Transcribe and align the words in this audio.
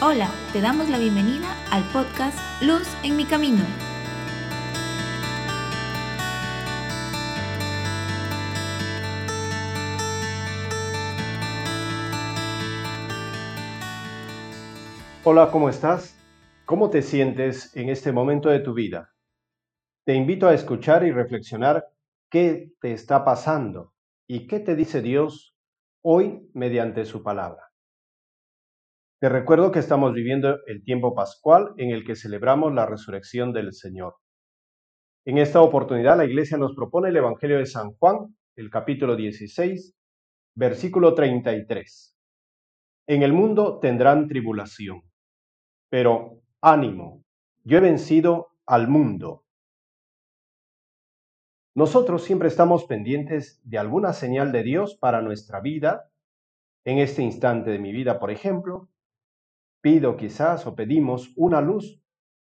Hola, 0.00 0.28
te 0.52 0.60
damos 0.60 0.90
la 0.90 0.98
bienvenida 0.98 1.56
al 1.70 1.84
podcast 1.90 2.36
Luz 2.60 2.86
en 3.04 3.16
mi 3.16 3.24
camino. 3.24 3.64
Hola, 15.22 15.50
¿cómo 15.52 15.68
estás? 15.68 16.18
¿Cómo 16.64 16.90
te 16.90 17.00
sientes 17.00 17.74
en 17.76 17.88
este 17.88 18.10
momento 18.10 18.48
de 18.48 18.58
tu 18.58 18.74
vida? 18.74 19.14
Te 20.04 20.14
invito 20.14 20.48
a 20.48 20.54
escuchar 20.54 21.06
y 21.06 21.12
reflexionar 21.12 21.86
qué 22.28 22.72
te 22.80 22.92
está 22.92 23.24
pasando 23.24 23.94
y 24.26 24.48
qué 24.48 24.58
te 24.58 24.74
dice 24.74 25.00
Dios 25.00 25.54
hoy 26.02 26.50
mediante 26.52 27.04
su 27.04 27.22
palabra. 27.22 27.73
Te 29.24 29.30
recuerdo 29.30 29.72
que 29.72 29.78
estamos 29.78 30.12
viviendo 30.12 30.58
el 30.66 30.84
tiempo 30.84 31.14
pascual 31.14 31.72
en 31.78 31.92
el 31.92 32.04
que 32.04 32.14
celebramos 32.14 32.74
la 32.74 32.84
resurrección 32.84 33.54
del 33.54 33.72
Señor. 33.72 34.16
En 35.24 35.38
esta 35.38 35.62
oportunidad 35.62 36.18
la 36.18 36.26
Iglesia 36.26 36.58
nos 36.58 36.74
propone 36.74 37.08
el 37.08 37.16
Evangelio 37.16 37.56
de 37.56 37.64
San 37.64 37.92
Juan, 37.92 38.36
el 38.54 38.68
capítulo 38.68 39.16
16, 39.16 39.94
versículo 40.56 41.14
33. 41.14 42.14
En 43.06 43.22
el 43.22 43.32
mundo 43.32 43.78
tendrán 43.78 44.28
tribulación, 44.28 45.00
pero 45.88 46.42
ánimo, 46.60 47.24
yo 47.62 47.78
he 47.78 47.80
vencido 47.80 48.48
al 48.66 48.88
mundo. 48.88 49.46
Nosotros 51.74 52.24
siempre 52.24 52.48
estamos 52.48 52.84
pendientes 52.84 53.58
de 53.64 53.78
alguna 53.78 54.12
señal 54.12 54.52
de 54.52 54.64
Dios 54.64 54.98
para 55.00 55.22
nuestra 55.22 55.62
vida. 55.62 56.10
En 56.84 56.98
este 56.98 57.22
instante 57.22 57.70
de 57.70 57.78
mi 57.78 57.90
vida, 57.90 58.20
por 58.20 58.30
ejemplo, 58.30 58.90
pido 59.84 60.16
quizás 60.16 60.66
o 60.66 60.74
pedimos 60.74 61.30
una 61.36 61.60
luz 61.60 62.00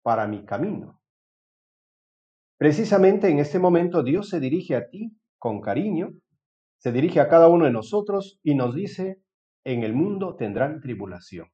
para 0.03 0.27
mi 0.27 0.47
camino. 0.47 0.99
Precisamente 2.57 3.29
en 3.29 3.39
este 3.39 3.59
momento 3.59 4.03
Dios 4.03 4.31
se 4.31 4.41
dirige 4.41 4.75
a 4.75 4.89
ti 4.89 5.15
con 5.39 5.61
cariño, 5.61 6.15
se 6.79 6.91
dirige 6.91 7.21
a 7.21 7.29
cada 7.29 7.49
uno 7.49 7.67
de 7.67 7.71
nosotros 7.71 8.41
y 8.43 8.55
nos 8.55 8.75
dice, 8.75 9.21
en 9.63 9.83
el 9.83 9.93
mundo 9.93 10.37
tendrán 10.37 10.81
tribulación. 10.81 11.49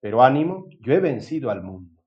Pero 0.00 0.20
ánimo, 0.20 0.66
yo 0.80 0.92
he 0.94 0.98
vencido 0.98 1.52
al 1.52 1.62
mundo. 1.62 2.02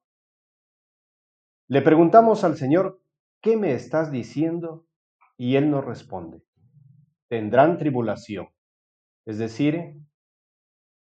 Le 1.70 1.81
preguntamos 1.81 2.44
al 2.44 2.58
Señor, 2.58 3.02
¿qué 3.42 3.56
me 3.56 3.72
estás 3.72 4.12
diciendo? 4.12 4.86
Y 5.38 5.56
Él 5.56 5.72
nos 5.72 5.86
responde, 5.86 6.44
tendrán 7.30 7.78
tribulación. 7.78 8.50
Es 9.26 9.38
decir, 9.38 9.96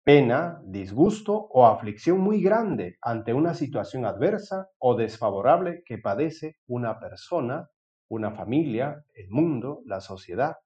pena, 0.07 0.63
disgusto 0.65 1.35
o 1.35 1.67
aflicción 1.67 2.21
muy 2.21 2.41
grande 2.41 2.97
ante 3.03 3.35
una 3.35 3.55
situación 3.55 4.05
adversa 4.05 4.69
o 4.79 4.95
desfavorable 4.95 5.83
que 5.85 5.99
padece 5.99 6.59
una 6.69 7.01
persona, 7.01 7.69
una 8.09 8.31
familia, 8.31 9.05
el 9.15 9.29
mundo, 9.31 9.83
la 9.85 10.01
sociedad. 10.01 10.59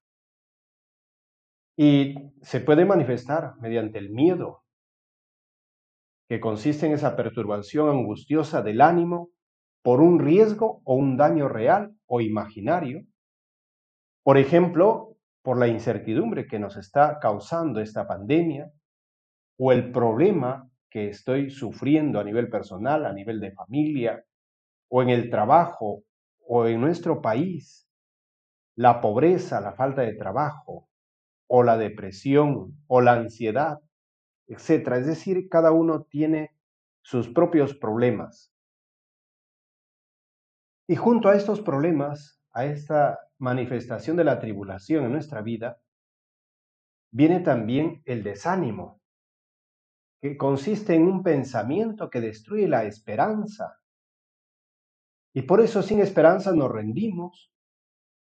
Y 1.75 2.17
se 2.43 2.61
puede 2.61 2.85
manifestar 2.85 3.55
mediante 3.63 3.99
el 3.99 4.11
miedo, 4.11 4.63
que 6.29 6.39
consiste 6.39 6.85
en 6.85 6.93
esa 6.93 7.17
perturbación 7.17 7.89
angustiosa 7.89 8.61
del 8.61 8.83
ánimo 8.83 9.31
por 9.83 10.03
un 10.03 10.19
riesgo 10.19 10.83
o 10.85 10.97
un 10.97 11.17
daño 11.17 11.49
real 11.49 11.97
o 12.05 12.21
imaginario. 12.21 13.07
Por 14.23 14.37
ejemplo, 14.37 15.17
por 15.43 15.59
la 15.59 15.67
incertidumbre 15.67 16.47
que 16.47 16.59
nos 16.59 16.77
está 16.77 17.19
causando 17.19 17.81
esta 17.81 18.07
pandemia, 18.07 18.71
o 19.63 19.73
el 19.73 19.93
problema 19.93 20.71
que 20.89 21.11
estoy 21.11 21.51
sufriendo 21.51 22.19
a 22.19 22.25
nivel 22.25 22.49
personal, 22.49 23.05
a 23.05 23.13
nivel 23.13 23.41
de 23.41 23.53
familia, 23.53 24.25
o 24.89 25.03
en 25.03 25.11
el 25.11 25.29
trabajo, 25.29 26.03
o 26.47 26.67
en 26.67 26.81
nuestro 26.81 27.21
país, 27.21 27.87
la 28.75 29.03
pobreza, 29.03 29.61
la 29.61 29.75
falta 29.75 30.01
de 30.01 30.15
trabajo, 30.15 30.89
o 31.47 31.63
la 31.63 31.77
depresión, 31.77 32.83
o 32.87 33.03
la 33.03 33.13
ansiedad, 33.13 33.81
etc. 34.47 34.93
Es 34.97 35.07
decir, 35.07 35.51
cada 35.51 35.73
uno 35.73 36.05
tiene 36.05 36.57
sus 37.03 37.29
propios 37.29 37.75
problemas. 37.75 38.55
Y 40.89 40.97
junto 40.97 41.29
a 41.29 41.37
estos 41.37 41.61
problemas, 41.61 42.41
a 42.53 42.65
esta 42.65 43.19
manifestación 43.37 44.17
de 44.17 44.25
la 44.25 44.39
tribulación 44.39 45.05
en 45.05 45.13
nuestra 45.13 45.43
vida, 45.43 45.83
viene 47.13 47.41
también 47.41 48.01
el 48.07 48.23
desánimo, 48.23 49.00
que 50.21 50.37
consiste 50.37 50.95
en 50.95 51.05
un 51.05 51.23
pensamiento 51.23 52.11
que 52.11 52.21
destruye 52.21 52.69
la 52.69 52.85
esperanza. 52.85 53.81
Y 55.33 55.43
por 55.43 55.61
eso 55.61 55.83
sin 55.83 56.01
esperanza 56.01 56.53
nos 56.53 56.71
rendimos, 56.71 57.53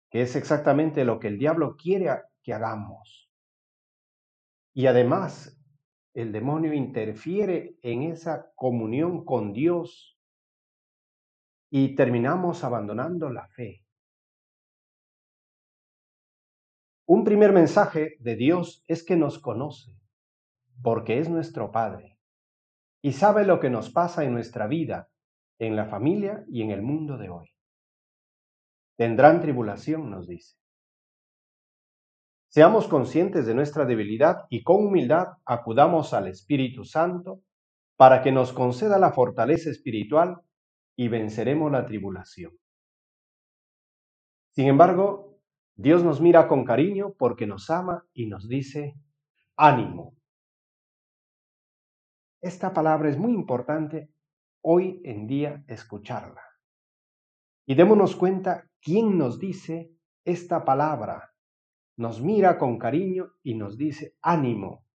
que 0.09 0.21
es 0.21 0.35
exactamente 0.35 1.03
lo 1.03 1.19
que 1.19 1.27
el 1.27 1.37
diablo 1.37 1.75
quiere 1.75 2.09
que 2.43 2.53
hagamos. 2.53 3.29
Y 4.73 4.85
además, 4.85 5.57
el 6.13 6.31
demonio 6.31 6.73
interfiere 6.73 7.77
en 7.81 8.03
esa 8.03 8.51
comunión 8.55 9.25
con 9.25 9.51
Dios 9.51 10.17
y 11.69 11.95
terminamos 11.95 12.63
abandonando 12.63 13.29
la 13.29 13.47
fe. 13.47 13.85
Un 17.05 17.23
primer 17.25 17.51
mensaje 17.51 18.15
de 18.19 18.35
Dios 18.35 18.83
es 18.87 19.03
que 19.03 19.17
nos 19.17 19.39
conoce 19.39 20.00
porque 20.81 21.19
es 21.19 21.29
nuestro 21.29 21.71
Padre 21.71 22.17
y 23.01 23.13
sabe 23.13 23.45
lo 23.45 23.59
que 23.59 23.69
nos 23.69 23.89
pasa 23.89 24.23
en 24.23 24.33
nuestra 24.33 24.67
vida, 24.67 25.09
en 25.59 25.75
la 25.75 25.85
familia 25.85 26.43
y 26.47 26.61
en 26.61 26.71
el 26.71 26.81
mundo 26.81 27.17
de 27.17 27.29
hoy. 27.29 27.49
Tendrán 28.97 29.41
tribulación, 29.41 30.09
nos 30.09 30.27
dice. 30.27 30.55
Seamos 32.49 32.87
conscientes 32.87 33.45
de 33.45 33.55
nuestra 33.55 33.85
debilidad 33.85 34.43
y 34.49 34.63
con 34.63 34.85
humildad 34.85 35.27
acudamos 35.45 36.13
al 36.13 36.27
Espíritu 36.27 36.83
Santo 36.83 37.41
para 37.95 38.21
que 38.21 38.31
nos 38.31 38.51
conceda 38.51 38.99
la 38.99 39.11
fortaleza 39.11 39.69
espiritual 39.69 40.41
y 40.95 41.07
venceremos 41.07 41.71
la 41.71 41.85
tribulación. 41.85 42.51
Sin 44.51 44.67
embargo, 44.67 45.39
Dios 45.75 46.03
nos 46.03 46.19
mira 46.19 46.47
con 46.47 46.65
cariño 46.65 47.13
porque 47.17 47.47
nos 47.47 47.69
ama 47.69 48.05
y 48.13 48.27
nos 48.27 48.47
dice, 48.47 48.95
ánimo, 49.55 50.15
esta 52.41 52.73
palabra 52.73 53.09
es 53.09 53.17
muy 53.17 53.33
importante 53.33 54.09
hoy 54.63 55.01
en 55.03 55.27
día 55.27 55.63
escucharla. 55.67 56.41
Y 57.65 57.75
démonos 57.75 58.15
cuenta 58.15 58.67
quién 58.81 59.17
nos 59.17 59.39
dice 59.39 59.91
esta 60.25 60.65
palabra. 60.65 61.31
Nos 61.97 62.21
mira 62.21 62.57
con 62.57 62.77
cariño 62.77 63.31
y 63.43 63.55
nos 63.55 63.77
dice 63.77 64.15
ánimo. 64.21 64.85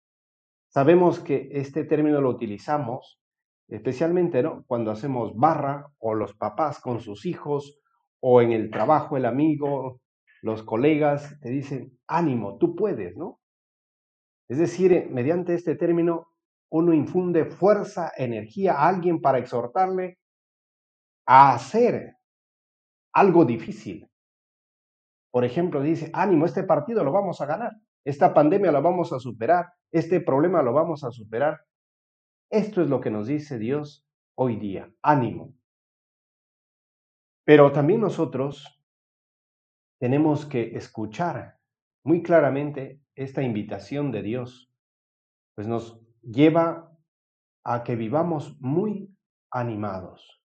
Sabemos 0.69 1.19
que 1.19 1.49
este 1.51 1.85
término 1.85 2.21
lo 2.21 2.29
utilizamos 2.29 3.21
especialmente 3.67 4.41
¿no? 4.41 4.63
cuando 4.65 4.91
hacemos 4.91 5.35
barra 5.35 5.91
o 5.99 6.15
los 6.15 6.33
papás 6.33 6.79
con 6.79 6.99
sus 7.01 7.25
hijos 7.25 7.79
o 8.19 8.41
en 8.41 8.51
el 8.51 8.71
trabajo 8.71 9.17
el 9.17 9.25
amigo, 9.25 10.01
los 10.41 10.63
colegas 10.63 11.39
te 11.41 11.49
dicen 11.49 11.97
ánimo, 12.07 12.57
tú 12.57 12.75
puedes, 12.75 13.15
¿no? 13.17 13.39
Es 14.49 14.57
decir, 14.57 15.09
mediante 15.11 15.53
este 15.53 15.75
término 15.75 16.29
uno 16.69 16.93
infunde 16.93 17.45
fuerza, 17.45 18.11
energía 18.17 18.73
a 18.73 18.87
alguien 18.87 19.21
para 19.21 19.37
exhortarle 19.37 20.17
a 21.25 21.53
hacer 21.53 22.15
algo 23.13 23.45
difícil. 23.45 24.09
Por 25.31 25.45
ejemplo, 25.45 25.81
dice, 25.81 26.09
ánimo, 26.13 26.45
este 26.45 26.63
partido 26.63 27.03
lo 27.03 27.11
vamos 27.11 27.41
a 27.41 27.45
ganar, 27.45 27.73
esta 28.05 28.33
pandemia 28.33 28.71
lo 28.71 28.81
vamos 28.81 29.11
a 29.13 29.19
superar, 29.19 29.73
este 29.91 30.21
problema 30.21 30.61
lo 30.61 30.73
vamos 30.73 31.03
a 31.03 31.11
superar. 31.11 31.59
Esto 32.49 32.81
es 32.81 32.89
lo 32.89 33.01
que 33.01 33.11
nos 33.11 33.27
dice 33.27 33.57
Dios 33.57 34.05
hoy 34.37 34.55
día, 34.55 34.89
ánimo. 35.01 35.53
Pero 37.45 37.71
también 37.71 38.01
nosotros 38.01 38.81
tenemos 39.99 40.45
que 40.45 40.75
escuchar 40.75 41.57
muy 42.05 42.23
claramente 42.23 43.01
esta 43.15 43.41
invitación 43.41 44.11
de 44.11 44.21
Dios, 44.21 44.71
pues 45.55 45.67
nos 45.67 46.06
lleva 46.27 46.91
a 47.63 47.83
que 47.83 47.95
vivamos 47.95 48.59
muy 48.59 49.15
animados. 49.49 50.41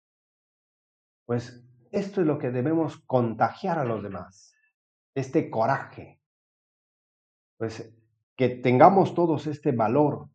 Pues 1.27 1.67
esto 1.91 2.21
es 2.21 2.27
lo 2.27 2.39
que 2.39 2.51
debemos 2.51 2.99
contagiar 3.07 3.79
a 3.79 3.85
los 3.85 4.03
demás, 4.03 4.55
este 5.15 5.51
coraje. 5.51 6.21
Pues 7.57 7.97
que 8.37 8.49
tengamos 8.49 9.15
todos 9.15 9.47
este 9.47 9.73
valor 9.73 10.29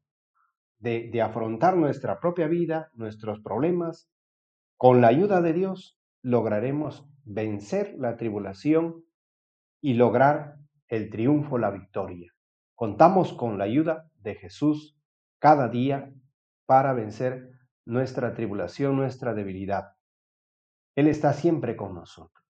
de, 0.79 1.09
de 1.11 1.21
afrontar 1.21 1.77
nuestra 1.77 2.19
propia 2.19 2.47
vida, 2.47 2.89
nuestros 2.93 3.41
problemas. 3.41 4.09
Con 4.77 5.01
la 5.01 5.07
ayuda 5.07 5.41
de 5.41 5.53
Dios 5.53 5.99
lograremos 6.21 7.07
vencer 7.23 7.95
la 7.97 8.17
tribulación 8.17 9.05
y 9.81 9.93
lograr 9.93 10.57
el 10.87 11.09
triunfo, 11.09 11.57
la 11.57 11.71
victoria. 11.71 12.31
Contamos 12.75 13.33
con 13.33 13.57
la 13.57 13.63
ayuda 13.63 14.09
de 14.15 14.35
Jesús 14.35 14.94
cada 15.39 15.67
día 15.69 16.13
para 16.65 16.93
vencer 16.93 17.51
nuestra 17.85 18.33
tribulación, 18.33 18.95
nuestra 18.95 19.33
debilidad. 19.33 19.95
Él 20.95 21.07
está 21.07 21.33
siempre 21.33 21.75
con 21.75 21.93
nosotros. 21.93 22.45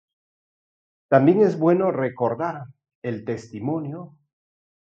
También 1.10 1.42
es 1.42 1.60
bueno 1.60 1.92
recordar 1.92 2.66
el 3.02 3.26
testimonio 3.26 4.18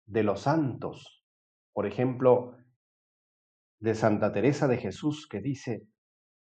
de 0.07 0.23
los 0.23 0.43
santos. 0.43 1.25
Por 1.73 1.87
ejemplo, 1.87 2.57
de 3.81 3.95
Santa 3.95 4.33
Teresa 4.33 4.69
de 4.69 4.79
Jesús 4.79 5.29
que 5.29 5.41
dice, 5.41 5.87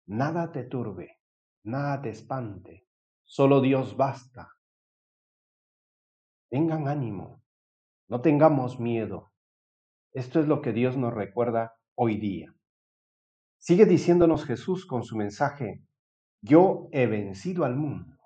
nada 0.07 0.53
te 0.53 0.65
turbe, 0.65 1.21
nada 1.65 2.01
te 2.01 2.11
espante, 2.11 2.87
solo 3.25 3.61
Dios 3.61 3.97
basta. 3.97 4.53
Tengan 6.49 6.89
ánimo, 6.89 7.43
no 8.09 8.21
tengamos 8.21 8.81
miedo. 8.81 9.33
Esto 10.17 10.41
es 10.41 10.49
lo 10.49 10.63
que 10.63 10.73
Dios 10.73 10.97
nos 10.97 11.13
recuerda 11.13 11.77
hoy 11.95 12.17
día. 12.17 12.55
Sigue 13.59 13.85
diciéndonos 13.85 14.47
Jesús 14.47 14.87
con 14.87 15.03
su 15.03 15.15
mensaje, 15.15 15.83
yo 16.41 16.89
he 16.93 17.07
vencido 17.07 17.67
al 17.67 17.77
mundo. 17.77 18.17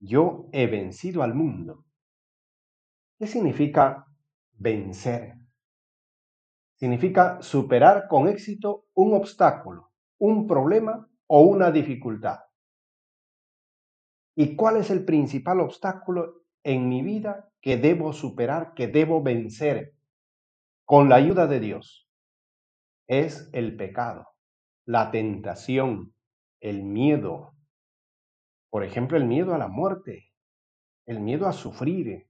Yo 0.00 0.50
he 0.52 0.66
vencido 0.66 1.22
al 1.22 1.32
mundo. 1.32 1.86
¿Qué 3.18 3.26
significa 3.26 4.04
vencer? 4.52 5.38
Significa 6.74 7.40
superar 7.40 8.06
con 8.06 8.28
éxito 8.28 8.84
un 8.92 9.14
obstáculo, 9.14 9.92
un 10.18 10.46
problema 10.46 11.08
o 11.26 11.40
una 11.40 11.70
dificultad. 11.70 12.40
¿Y 14.36 14.56
cuál 14.56 14.76
es 14.76 14.90
el 14.90 15.06
principal 15.06 15.60
obstáculo 15.60 16.42
en 16.62 16.90
mi 16.90 17.00
vida 17.00 17.50
que 17.62 17.78
debo 17.78 18.12
superar, 18.12 18.74
que 18.74 18.88
debo 18.88 19.22
vencer 19.22 19.94
con 20.84 21.08
la 21.08 21.16
ayuda 21.16 21.46
de 21.46 21.60
Dios? 21.60 22.08
Es 23.06 23.48
el 23.52 23.76
pecado, 23.76 24.28
la 24.84 25.10
tentación, 25.10 26.14
el 26.60 26.82
miedo. 26.84 27.54
Por 28.70 28.84
ejemplo, 28.84 29.16
el 29.16 29.24
miedo 29.24 29.54
a 29.54 29.58
la 29.58 29.68
muerte, 29.68 30.32
el 31.06 31.20
miedo 31.20 31.46
a 31.46 31.52
sufrir, 31.52 32.28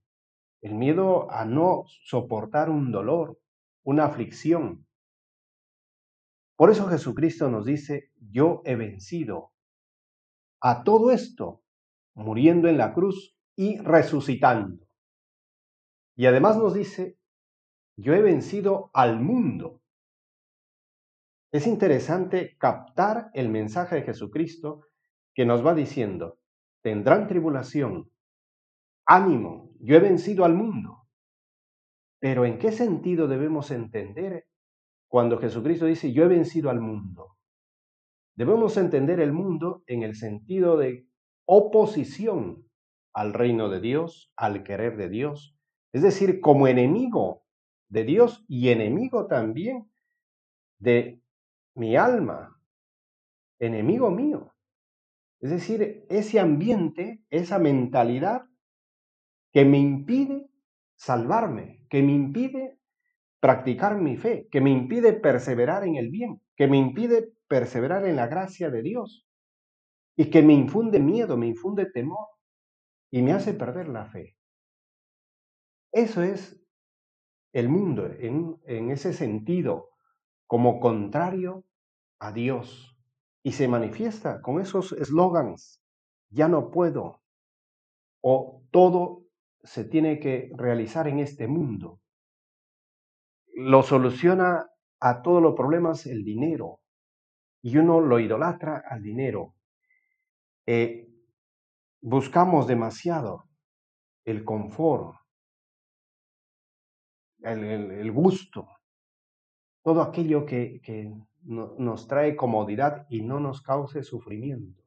el 0.61 0.75
miedo 0.75 1.31
a 1.31 1.45
no 1.45 1.85
soportar 2.05 2.71
un 2.71 2.93
dolor, 2.93 3.39
una 3.85 4.05
aflicción. 4.05 4.87
Por 6.57 6.71
eso 6.71 6.87
Jesucristo 6.89 7.51
nos 7.51 7.67
dice, 7.67 8.13
yo 8.17 8.63
he 8.65 8.77
vencido 8.77 9.53
a 10.61 10.85
todo 10.85 11.11
esto, 11.11 11.63
muriendo 12.15 12.69
en 12.69 12.79
la 12.79 12.95
cruz 12.95 13.37
y 13.57 13.79
resucitando. 13.79 14.87
Y 16.15 16.27
además 16.27 16.57
nos 16.57 16.75
dice, 16.75 17.19
yo 17.97 18.15
he 18.15 18.23
vencido 18.23 18.91
al 18.95 19.21
mundo. 19.21 19.81
Es 21.53 21.67
interesante 21.67 22.57
captar 22.59 23.31
el 23.35 23.49
mensaje 23.49 23.97
de 23.97 24.03
Jesucristo 24.03 24.87
que 25.35 25.45
nos 25.45 25.65
va 25.65 25.75
diciendo, 25.75 26.39
tendrán 26.83 27.27
tribulación, 27.27 28.11
ánimo, 29.07 29.71
yo 29.81 29.97
he 29.97 30.01
vencido 30.01 30.45
al 30.45 30.55
mundo. 30.55 31.07
Pero 32.21 32.45
¿en 32.45 32.59
qué 32.59 32.73
sentido 32.73 33.29
debemos 33.29 33.71
entender 33.71 34.47
cuando 35.09 35.39
Jesucristo 35.39 35.87
dice, 35.87 36.13
yo 36.13 36.25
he 36.25 36.29
vencido 36.29 36.71
al 36.71 36.81
mundo? 36.81 37.37
Debemos 38.35 38.77
entender 38.77 39.21
el 39.21 39.33
mundo 39.33 39.83
en 39.87 40.03
el 40.03 40.15
sentido 40.15 40.79
de 40.79 41.07
oposición 41.45 42.67
al 43.13 43.35
reino 43.35 43.69
de 43.69 43.81
Dios, 43.81 44.33
al 44.37 44.63
querer 44.65 44.97
de 44.97 45.11
Dios, 45.11 45.59
es 45.93 46.01
decir, 46.01 46.41
como 46.41 46.67
enemigo 46.67 47.42
de 47.93 48.05
Dios 48.05 48.43
y 48.49 48.71
enemigo 48.71 49.27
también 49.27 49.91
de 50.79 51.21
mi 51.75 51.95
alma, 51.95 52.59
enemigo 53.59 54.11
mío. 54.11 54.55
Es 55.41 55.51
decir, 55.51 56.07
ese 56.09 56.41
ambiente, 56.41 57.23
esa 57.29 57.59
mentalidad 57.59 58.47
que 59.53 59.67
me 59.67 59.79
impide 59.79 60.49
salvarme, 60.97 61.85
que 61.91 62.03
me 62.03 62.13
impide 62.13 62.79
practicar 63.41 64.01
mi 64.01 64.17
fe, 64.17 64.49
que 64.51 64.63
me 64.63 64.71
impide 64.71 65.13
perseverar 65.13 65.85
en 65.85 65.97
el 65.97 66.09
bien, 66.09 66.41
que 66.57 66.69
me 66.69 66.79
impide 66.79 67.35
perseverar 67.47 68.07
en 68.07 68.17
la 68.17 68.27
gracia 68.27 68.71
de 68.71 68.83
Dios 68.83 69.27
y 70.17 70.31
que 70.31 70.43
me 70.43 70.55
infunde 70.55 70.99
miedo, 70.99 71.37
me 71.37 71.47
infunde 71.47 71.85
temor 71.85 72.29
y 73.11 73.21
me 73.21 73.33
hace 73.33 73.53
perder 73.53 73.89
la 73.89 74.07
fe. 74.07 74.35
Eso 75.93 76.23
es 76.23 76.62
el 77.53 77.69
mundo 77.69 78.07
en, 78.07 78.91
ese 78.91 79.13
sentido 79.13 79.91
como 80.47 80.81
contrario 80.81 81.65
a 82.19 82.33
Dios 82.33 82.97
y 83.43 83.53
se 83.53 83.69
manifiesta 83.69 84.41
con 84.41 84.61
esos 84.61 84.93
eslogans, 84.93 85.83
ya 86.31 86.49
no 86.49 86.71
puedo, 86.71 87.23
o 88.23 88.63
todo 88.71 89.25
se 89.63 89.85
tiene 89.85 90.19
que 90.19 90.51
realizar 90.57 91.09
en 91.09 91.19
este 91.19 91.47
mundo. 91.47 92.01
Lo 93.55 93.83
soluciona 93.83 94.67
a 95.01 95.23
todos 95.23 95.43
los 95.43 95.55
problemas 95.55 96.07
el 96.07 96.25
dinero 96.25 96.81
y 97.61 97.77
uno 97.77 98.01
lo 98.01 98.19
idolatra 98.19 98.83
al 98.89 99.03
dinero. 99.03 99.55
Eh, 100.67 101.09
buscamos 102.01 102.67
demasiado 102.67 103.45
el 104.25 104.45
confort, 104.45 105.17
el 107.45 108.13
gusto, 108.13 108.69
todo 109.83 110.03
aquello 110.03 110.47
que, 110.47 110.81
nos 111.45 112.07
trae 112.07 112.37
comodidad 112.37 113.05
y 113.11 113.23
no 113.23 113.41
nos 113.41 113.63
cause 113.63 114.05
sufrimiento. 114.05 114.81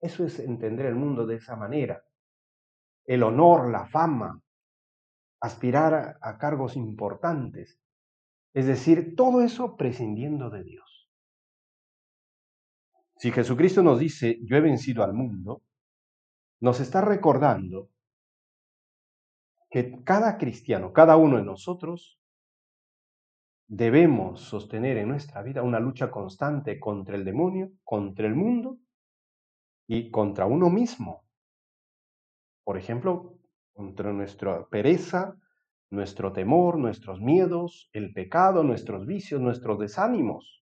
Eso 0.00 0.24
es 0.24 0.40
entender 0.40 0.86
el 0.86 0.96
mundo 0.96 1.26
de 1.26 1.36
esa 1.36 1.54
manera. 1.54 2.02
El 3.04 3.22
honor, 3.22 3.70
la 3.70 3.86
fama, 3.86 4.42
aspirar 5.40 6.18
a, 6.20 6.38
cargos 6.38 6.74
importantes. 6.76 7.78
Es 8.52 8.66
decir, 8.66 9.14
todo 9.14 9.42
eso 9.42 9.76
prescindiendo 9.76 10.50
de 10.50 10.64
Dios. 10.64 11.08
Si 13.16 13.30
Jesucristo 13.30 13.84
nos 13.84 14.00
dice, 14.00 14.40
yo 14.42 14.56
he 14.56 14.60
vencido 14.60 15.04
al 15.04 15.14
mundo, 15.14 15.62
nos 16.60 16.80
está 16.80 17.00
recordando 17.00 17.90
que 19.76 20.02
cada 20.04 20.38
cristiano, 20.38 20.94
cada 20.94 21.18
uno 21.18 21.36
de 21.36 21.42
nosotros, 21.42 22.18
debemos 23.68 24.40
sostener 24.40 24.96
en 24.96 25.08
nuestra 25.08 25.42
vida 25.42 25.62
una 25.62 25.80
lucha 25.80 26.10
constante 26.10 26.80
contra 26.80 27.14
el 27.14 27.26
demonio, 27.26 27.72
contra 27.84 28.26
el 28.26 28.34
mundo 28.34 28.78
y 29.86 30.10
contra 30.10 30.46
uno 30.46 30.70
mismo. 30.70 31.26
Por 32.64 32.78
ejemplo, 32.78 33.38
contra 33.74 34.14
nuestra 34.14 34.66
pereza, 34.66 35.36
nuestro 35.90 36.32
temor, 36.32 36.78
nuestros 36.78 37.20
miedos, 37.20 37.90
el 37.92 38.14
pecado, 38.14 38.62
nuestros 38.62 39.04
vicios, 39.04 39.42
nuestros 39.42 39.78
desánimos. 39.78 40.64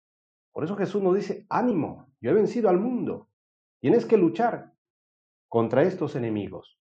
Por 0.53 0.63
eso 0.63 0.77
Jesús 0.77 1.03
nos 1.03 1.15
dice, 1.17 1.45
ánimo, 1.49 2.07
yo 2.21 2.31
he 2.31 2.33
vencido 2.33 2.69
al 2.69 2.79
mundo. 2.79 3.27
Tienes 3.81 4.05
que 4.05 4.15
luchar 4.15 4.71
contra 5.49 5.83
estos 5.83 6.15
enemigos. 6.15 6.79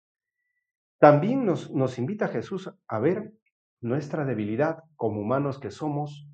También 1.02 1.44
nos, 1.44 1.98
invita 1.98 2.28
Jesús 2.28 2.72
a 2.86 2.98
ver 3.00 3.34
nuestra 3.80 4.24
debilidad 4.24 4.84
como 4.94 5.20
humanos 5.20 5.58
que 5.58 5.72
somos 5.72 6.28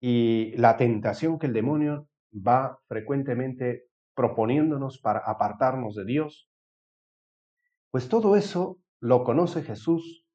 y 0.00 0.56
la 0.56 0.78
tentación 0.78 1.38
que 1.38 1.44
el 1.44 1.52
demonio 1.52 2.08
va 2.34 2.80
frecuentemente 2.88 3.84
proponiéndonos 4.14 4.98
para 4.98 5.18
apartarnos 5.26 5.94
de 5.94 6.06
Dios, 6.06 6.48
pues 7.90 8.08
todo 8.08 8.34
eso 8.34 8.78
lo 8.98 9.24
conoce 9.24 9.60
Jesús 9.60 10.26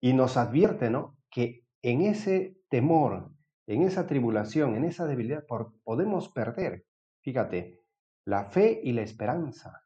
y 0.00 0.12
nos 0.12 0.36
advierte, 0.36 0.90
¿no? 0.90 1.18
Que 1.28 1.64
en 1.82 2.02
ese 2.02 2.56
temor, 2.68 3.32
en 3.66 3.82
esa 3.82 4.06
tribulación, 4.06 4.76
en 4.76 4.84
esa 4.84 5.08
debilidad, 5.08 5.44
podemos 5.82 6.28
perder, 6.28 6.84
fíjate, 7.22 7.80
la 8.24 8.44
fe 8.44 8.80
y 8.80 8.92
la 8.92 9.02
esperanza 9.02 9.82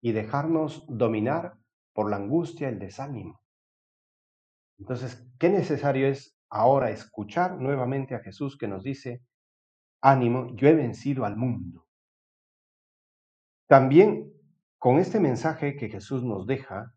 y 0.00 0.12
dejarnos 0.12 0.86
dominar 0.86 1.58
por 1.94 2.10
la 2.10 2.16
angustia, 2.16 2.68
el 2.68 2.78
desánimo. 2.78 3.40
Entonces, 4.78 5.26
qué 5.38 5.48
necesario 5.48 6.08
es 6.08 6.36
ahora 6.50 6.90
escuchar 6.90 7.58
nuevamente 7.58 8.14
a 8.14 8.20
Jesús 8.20 8.58
que 8.58 8.68
nos 8.68 8.82
dice, 8.82 9.22
ánimo, 10.02 10.54
yo 10.56 10.68
he 10.68 10.74
vencido 10.74 11.24
al 11.24 11.36
mundo. 11.36 11.86
También 13.66 14.32
con 14.78 14.98
este 14.98 15.20
mensaje 15.20 15.76
que 15.76 15.88
Jesús 15.88 16.24
nos 16.24 16.46
deja, 16.46 16.92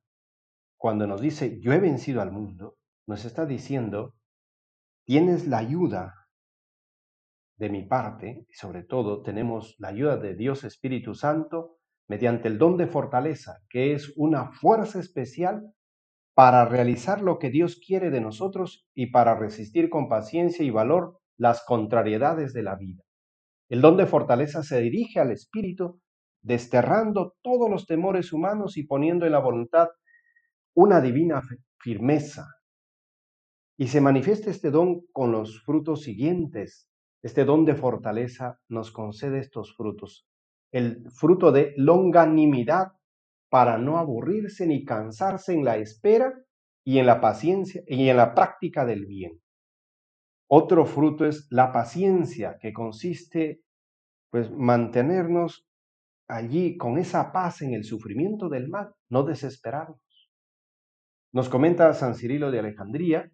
cuando 0.76 1.08
nos 1.08 1.22
dice, 1.22 1.60
yo 1.62 1.72
he 1.72 1.80
vencido 1.80 2.22
al 2.22 2.32
mundo, 2.32 2.76
nos 3.08 3.24
está 3.24 3.46
diciendo, 3.46 4.14
tienes 5.06 5.48
la 5.48 5.60
ayuda 5.60 6.28
de 7.58 7.70
mi 7.70 7.84
parte, 7.84 8.46
y 8.50 8.54
sobre 8.54 8.84
todo 8.84 9.22
tenemos 9.22 9.76
la 9.80 9.88
ayuda 9.88 10.18
de 10.18 10.36
Dios 10.36 10.64
Espíritu 10.64 11.16
Santo 11.16 11.77
mediante 12.08 12.48
el 12.48 12.58
don 12.58 12.78
de 12.78 12.88
fortaleza, 12.88 13.60
que 13.70 13.94
es 13.94 14.14
una 14.16 14.52
fuerza 14.52 15.00
especial 15.00 15.74
para 16.34 16.66
realizar 16.66 17.22
lo 17.22 17.40
que 17.40 17.50
Dios 17.50 17.82
quiere 17.84 18.10
de 18.12 18.22
nosotros 18.22 18.88
y 18.94 19.08
para 19.08 19.36
resistir 19.36 19.90
con 19.90 20.08
paciencia 20.08 20.64
y 20.64 20.70
valor 20.70 21.20
las 21.38 21.64
contrariedades 21.66 22.54
de 22.54 22.64
la 22.64 22.76
vida. 22.76 23.04
El 23.70 23.82
don 23.82 23.98
de 23.98 24.06
fortaleza 24.06 24.64
se 24.64 24.80
dirige 24.80 25.20
al 25.20 25.32
espíritu, 25.32 26.00
desterrando 26.42 27.36
todos 27.42 27.70
los 27.70 27.86
temores 27.86 28.32
humanos 28.32 28.78
y 28.78 28.84
poniendo 28.84 29.26
en 29.26 29.34
la 29.34 29.40
voluntad 29.40 29.88
una 30.76 31.02
divina 31.02 31.42
firmeza. 31.80 32.46
Y 33.76 33.88
se 33.88 34.00
manifiesta 34.00 34.50
este 34.50 34.72
don 34.72 35.02
con 35.12 35.32
los 35.32 35.62
frutos 35.64 36.04
siguientes. 36.04 36.90
Este 37.24 37.46
don 37.46 37.66
de 37.66 37.76
fortaleza 37.76 38.60
nos 38.70 38.92
concede 38.92 39.40
estos 39.40 39.76
frutos. 39.76 40.28
El 40.72 41.10
fruto 41.12 41.52
de 41.52 41.74
longanimidad 41.78 42.94
para 43.50 43.78
no 43.78 43.98
aburrirse 43.98 44.68
ni 44.68 44.84
cansarse 44.84 45.54
en 45.54 45.64
la 45.64 45.78
espera 45.78 46.34
y 46.84 47.00
en 47.00 47.06
la 47.06 47.22
paciencia 47.22 47.82
y 47.88 48.10
en 48.10 48.18
la 48.18 48.34
práctica 48.34 48.86
del 48.86 49.06
bien. 49.06 49.42
Otro 50.50 50.86
fruto 50.86 51.26
es 51.26 51.48
la 51.50 51.72
paciencia, 51.72 52.58
que 52.62 52.72
consiste 52.72 53.62
pues 54.30 54.52
mantenernos 54.52 55.68
allí 56.28 56.78
con 56.78 56.98
esa 56.98 57.32
paz 57.32 57.62
en 57.62 57.74
el 57.74 57.84
sufrimiento 57.84 58.50
del 58.50 58.70
mal, 58.70 58.94
no 59.10 59.24
desesperarnos. 59.24 60.00
Nos 61.34 61.50
comenta 61.50 61.94
San 61.94 62.16
Cirilo 62.16 62.52
de 62.52 62.60
Alejandría, 62.60 63.32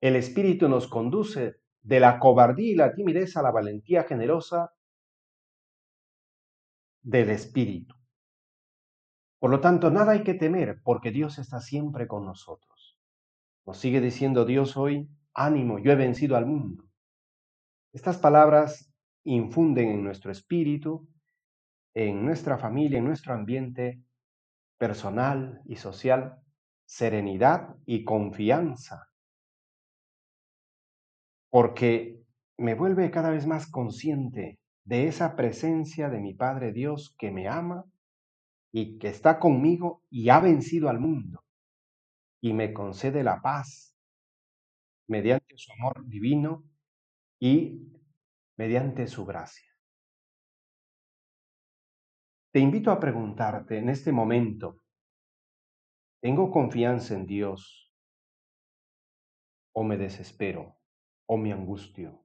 el 0.00 0.16
espíritu 0.16 0.68
nos 0.68 0.88
conduce 0.88 1.56
de 1.82 2.00
la 2.00 2.18
cobardía 2.18 2.72
y 2.72 2.74
la 2.74 2.94
timidez 2.94 3.36
a 3.36 3.42
la 3.42 3.50
valentía 3.50 4.04
generosa 4.04 4.73
del 7.04 7.30
espíritu. 7.30 7.94
Por 9.38 9.50
lo 9.50 9.60
tanto, 9.60 9.90
nada 9.90 10.12
hay 10.12 10.24
que 10.24 10.34
temer 10.34 10.80
porque 10.82 11.10
Dios 11.10 11.38
está 11.38 11.60
siempre 11.60 12.08
con 12.08 12.24
nosotros. 12.24 12.98
Nos 13.66 13.78
sigue 13.78 14.00
diciendo 14.00 14.44
Dios 14.44 14.76
hoy, 14.76 15.08
ánimo, 15.34 15.78
yo 15.78 15.92
he 15.92 15.96
vencido 15.96 16.36
al 16.36 16.46
mundo. 16.46 16.84
Estas 17.92 18.16
palabras 18.18 18.90
infunden 19.24 19.88
en 19.90 20.02
nuestro 20.02 20.32
espíritu, 20.32 21.06
en 21.94 22.24
nuestra 22.24 22.58
familia, 22.58 22.98
en 22.98 23.04
nuestro 23.04 23.34
ambiente 23.34 24.02
personal 24.78 25.60
y 25.66 25.76
social, 25.76 26.40
serenidad 26.86 27.76
y 27.86 28.04
confianza, 28.04 29.08
porque 31.50 32.24
me 32.56 32.74
vuelve 32.74 33.10
cada 33.10 33.30
vez 33.30 33.46
más 33.46 33.70
consciente 33.70 34.58
de 34.84 35.08
esa 35.08 35.34
presencia 35.34 36.10
de 36.10 36.20
mi 36.20 36.34
Padre 36.34 36.72
Dios 36.72 37.14
que 37.18 37.30
me 37.30 37.48
ama 37.48 37.84
y 38.70 38.98
que 38.98 39.08
está 39.08 39.38
conmigo 39.38 40.02
y 40.10 40.28
ha 40.28 40.40
vencido 40.40 40.88
al 40.88 41.00
mundo 41.00 41.44
y 42.40 42.52
me 42.52 42.72
concede 42.74 43.24
la 43.24 43.40
paz 43.40 43.96
mediante 45.08 45.56
su 45.56 45.72
amor 45.72 46.06
divino 46.06 46.64
y 47.40 47.90
mediante 48.56 49.06
su 49.06 49.24
gracia. 49.24 49.70
Te 52.52 52.60
invito 52.60 52.90
a 52.90 53.00
preguntarte 53.00 53.78
en 53.78 53.88
este 53.88 54.12
momento, 54.12 54.80
¿tengo 56.20 56.50
confianza 56.50 57.14
en 57.14 57.26
Dios 57.26 57.92
o 59.72 59.82
me 59.82 59.96
desespero 59.96 60.78
o 61.26 61.36
me 61.36 61.52
angustio? 61.52 62.23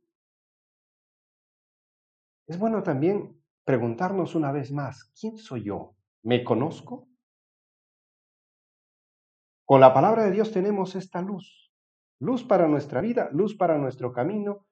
Es 2.50 2.60
bueno 2.60 2.84
también 2.84 3.39
preguntarnos 3.63 4.34
una 4.34 4.51
vez 4.51 4.72
más, 4.72 5.13
¿quién 5.18 5.38
soy 5.38 5.65
yo? 5.65 5.96
¿Me 6.24 6.44
conozco? 6.44 7.08
Con 9.65 9.79
la 9.79 9.94
palabra 9.94 10.25
de 10.25 10.32
Dios 10.32 10.51
tenemos 10.51 10.96
esta 10.96 11.22
luz 11.22 11.70
luz 12.20 12.44
para 12.44 12.68
nuestra 12.68 13.01
vida, 13.01 13.29
luz 13.32 13.56
para 13.56 13.77
nuestro 13.77 14.12
camino, 14.12 14.65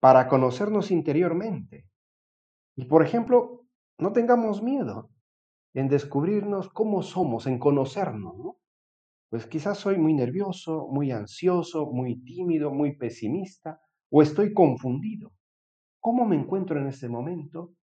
para 0.00 0.28
conocernos 0.28 0.90
interiormente. 0.90 1.86
Y 2.76 2.84
por 2.84 3.02
ejemplo, 3.02 3.66
no 3.98 4.12
tengamos 4.12 4.62
miedo 4.62 5.10
en 5.74 5.88
descubrirnos 5.88 6.68
cómo 6.68 7.02
somos, 7.02 7.46
en 7.46 7.58
conocernos, 7.58 8.36
¿no? 8.38 8.58
Pues 9.28 9.46
quizás 9.46 9.78
soy 9.78 9.98
muy 9.98 10.14
nervioso, 10.14 10.86
muy 10.88 11.10
ansioso, 11.10 11.86
muy 11.86 12.22
tímido, 12.22 12.70
muy 12.70 12.96
pesimista, 12.96 13.80
o 14.10 14.22
estoy 14.22 14.54
confundido. 14.54 15.33
¿Cómo 16.04 16.26
me 16.26 16.36
encuentro 16.36 16.78
en 16.78 16.86
este 16.86 17.08
momento 17.08 17.76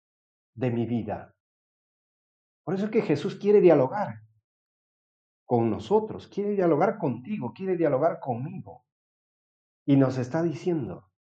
de 0.57 0.73
mi 0.73 0.87
vida? 0.87 1.37
Por 2.65 2.75
eso 2.75 2.87
es 2.87 2.91
que 2.91 3.03
Jesús 3.03 3.37
quiere 3.37 3.61
dialogar 3.61 4.23
con 5.47 5.71
nosotros, 5.71 6.27
quiere 6.27 6.51
dialogar 6.51 6.99
contigo, 6.99 7.53
quiere 7.55 7.77
dialogar 7.77 8.19
conmigo. 8.19 8.85
Y 9.87 9.95
nos 9.95 10.19
está 10.19 10.43
diciendo, 10.43 11.13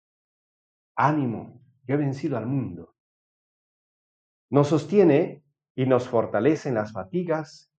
ánimo, 0.97 1.63
yo 1.85 1.95
he 1.95 1.99
vencido 1.99 2.37
al 2.37 2.47
mundo. 2.47 2.97
Nos 4.51 4.67
sostiene 4.67 5.45
y 5.77 5.87
nos 5.87 6.09
fortalece 6.09 6.69
en 6.69 6.75
las 6.75 6.93
fatigas 6.93 7.73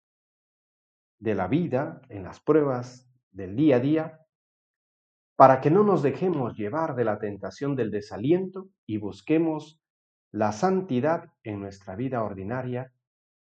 de 1.19 1.35
la 1.35 1.49
vida, 1.49 2.03
en 2.09 2.23
las 2.23 2.39
pruebas 2.39 3.11
del 3.33 3.57
día 3.57 3.79
a 3.79 3.81
día, 3.81 4.28
para 5.39 5.61
que 5.61 5.71
no 5.71 5.85
nos 5.85 6.03
dejemos 6.03 6.57
llevar 6.57 6.97
de 6.97 7.05
la 7.05 7.21
tentación 7.21 7.77
del 7.77 7.93
desaliento 7.93 8.71
y 8.87 8.99
busquemos 8.99 9.81
la 10.33 10.51
santidad 10.51 11.33
en 11.45 11.61
nuestra 11.61 11.95
vida 11.95 12.25
ordinaria, 12.25 12.93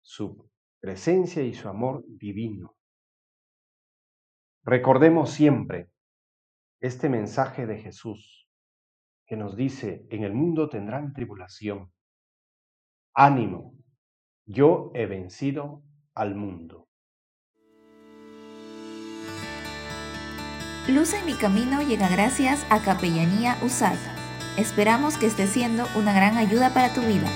su 0.02 0.50
presencia 0.80 1.44
y 1.44 1.54
su 1.54 1.70
amor 1.70 2.04
divino. 2.08 2.76
Recordemos 4.64 5.30
siempre 5.30 5.92
este 6.80 7.08
mensaje 7.08 7.68
de 7.68 7.78
Jesús 7.78 8.50
que 9.28 9.38
nos 9.38 9.56
dice, 9.56 10.08
en 10.10 10.24
el 10.24 10.34
mundo 10.34 10.70
tendrán 10.70 11.14
tribulación. 11.14 11.92
Ánimo, 13.14 13.76
yo 14.48 14.90
he 14.96 15.06
vencido 15.06 15.84
al 16.16 16.34
mundo. 16.34 16.85
Luz 20.88 21.16
en 21.16 21.26
mi 21.26 21.34
camino 21.34 21.82
llega 21.82 22.08
gracias 22.10 22.64
a 22.70 22.80
Capellanía 22.80 23.58
USAD. 23.64 23.98
Esperamos 24.56 25.18
que 25.18 25.26
esté 25.26 25.48
siendo 25.48 25.88
una 25.96 26.14
gran 26.14 26.38
ayuda 26.38 26.76
para 26.76 26.94
tu 26.94 27.02
vida. 27.02 27.28